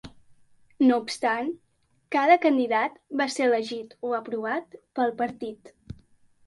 No 0.85 0.95
obstant, 1.01 1.51
cada 2.17 2.39
candidat 2.47 2.99
va 3.23 3.29
ser 3.37 3.47
elegit 3.51 3.95
o 4.11 4.19
aprovat 4.23 4.81
pel 5.01 5.17
partit. 5.25 5.73